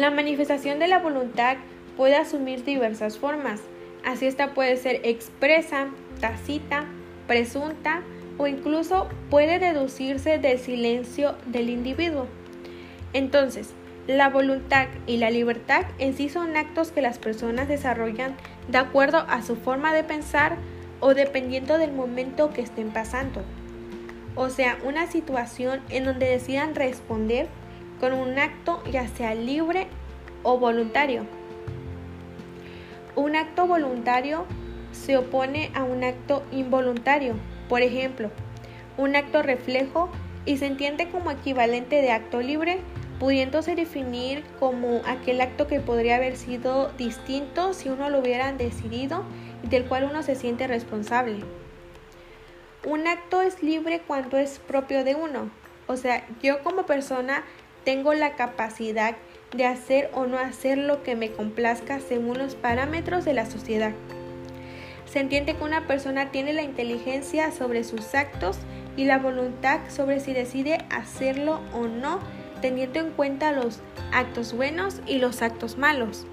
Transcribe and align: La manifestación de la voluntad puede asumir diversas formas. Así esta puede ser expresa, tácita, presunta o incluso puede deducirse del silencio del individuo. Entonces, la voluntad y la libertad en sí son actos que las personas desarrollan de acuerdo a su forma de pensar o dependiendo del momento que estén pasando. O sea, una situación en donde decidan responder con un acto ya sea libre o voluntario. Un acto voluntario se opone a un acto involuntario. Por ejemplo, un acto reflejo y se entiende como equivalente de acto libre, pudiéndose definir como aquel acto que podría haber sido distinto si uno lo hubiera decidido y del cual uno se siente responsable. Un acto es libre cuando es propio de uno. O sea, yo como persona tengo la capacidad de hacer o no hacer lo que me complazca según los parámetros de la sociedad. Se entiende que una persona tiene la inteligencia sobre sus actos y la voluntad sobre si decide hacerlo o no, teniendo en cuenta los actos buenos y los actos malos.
La 0.00 0.10
manifestación 0.10 0.78
de 0.78 0.88
la 0.88 0.98
voluntad 0.98 1.58
puede 1.98 2.16
asumir 2.16 2.64
diversas 2.64 3.18
formas. 3.18 3.60
Así 4.02 4.24
esta 4.24 4.54
puede 4.54 4.78
ser 4.78 5.02
expresa, 5.04 5.88
tácita, 6.22 6.86
presunta 7.26 8.00
o 8.38 8.46
incluso 8.46 9.10
puede 9.28 9.58
deducirse 9.58 10.38
del 10.38 10.58
silencio 10.58 11.34
del 11.44 11.68
individuo. 11.68 12.28
Entonces, 13.12 13.74
la 14.06 14.30
voluntad 14.30 14.86
y 15.06 15.18
la 15.18 15.28
libertad 15.28 15.84
en 15.98 16.16
sí 16.16 16.30
son 16.30 16.56
actos 16.56 16.92
que 16.92 17.02
las 17.02 17.18
personas 17.18 17.68
desarrollan 17.68 18.36
de 18.68 18.78
acuerdo 18.78 19.26
a 19.28 19.42
su 19.42 19.54
forma 19.54 19.92
de 19.92 20.02
pensar 20.02 20.56
o 21.00 21.12
dependiendo 21.12 21.76
del 21.76 21.92
momento 21.92 22.54
que 22.54 22.62
estén 22.62 22.88
pasando. 22.88 23.42
O 24.34 24.48
sea, 24.48 24.78
una 24.82 25.08
situación 25.08 25.82
en 25.90 26.06
donde 26.06 26.24
decidan 26.24 26.74
responder 26.74 27.48
con 28.00 28.14
un 28.14 28.38
acto 28.38 28.82
ya 28.90 29.06
sea 29.06 29.34
libre 29.34 29.86
o 30.42 30.58
voluntario. 30.58 31.26
Un 33.14 33.36
acto 33.36 33.66
voluntario 33.66 34.46
se 34.92 35.16
opone 35.18 35.70
a 35.74 35.84
un 35.84 36.02
acto 36.02 36.42
involuntario. 36.50 37.34
Por 37.68 37.82
ejemplo, 37.82 38.30
un 38.96 39.14
acto 39.14 39.42
reflejo 39.42 40.10
y 40.46 40.56
se 40.56 40.66
entiende 40.66 41.10
como 41.10 41.30
equivalente 41.30 42.00
de 42.00 42.10
acto 42.10 42.40
libre, 42.40 42.78
pudiéndose 43.18 43.74
definir 43.74 44.42
como 44.58 45.02
aquel 45.06 45.40
acto 45.42 45.66
que 45.66 45.80
podría 45.80 46.16
haber 46.16 46.36
sido 46.36 46.90
distinto 46.96 47.74
si 47.74 47.90
uno 47.90 48.08
lo 48.08 48.20
hubiera 48.20 48.50
decidido 48.52 49.24
y 49.62 49.68
del 49.68 49.84
cual 49.84 50.04
uno 50.04 50.22
se 50.22 50.34
siente 50.34 50.66
responsable. 50.66 51.40
Un 52.86 53.06
acto 53.06 53.42
es 53.42 53.62
libre 53.62 54.00
cuando 54.06 54.38
es 54.38 54.58
propio 54.58 55.04
de 55.04 55.14
uno. 55.14 55.50
O 55.86 55.96
sea, 55.96 56.24
yo 56.42 56.62
como 56.62 56.86
persona 56.86 57.44
tengo 57.84 58.14
la 58.14 58.36
capacidad 58.36 59.16
de 59.56 59.66
hacer 59.66 60.10
o 60.14 60.26
no 60.26 60.38
hacer 60.38 60.78
lo 60.78 61.02
que 61.02 61.16
me 61.16 61.30
complazca 61.30 62.00
según 62.00 62.38
los 62.38 62.54
parámetros 62.54 63.24
de 63.24 63.34
la 63.34 63.46
sociedad. 63.46 63.92
Se 65.06 65.18
entiende 65.18 65.56
que 65.56 65.64
una 65.64 65.86
persona 65.86 66.30
tiene 66.30 66.52
la 66.52 66.62
inteligencia 66.62 67.50
sobre 67.50 67.82
sus 67.82 68.14
actos 68.14 68.58
y 68.96 69.04
la 69.06 69.18
voluntad 69.18 69.80
sobre 69.88 70.20
si 70.20 70.32
decide 70.32 70.78
hacerlo 70.90 71.60
o 71.72 71.88
no, 71.88 72.20
teniendo 72.60 73.00
en 73.00 73.10
cuenta 73.10 73.50
los 73.50 73.80
actos 74.12 74.52
buenos 74.52 75.00
y 75.06 75.18
los 75.18 75.42
actos 75.42 75.78
malos. 75.78 76.26